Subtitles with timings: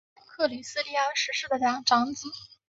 [0.25, 2.27] 克里斯蒂安十世的长子。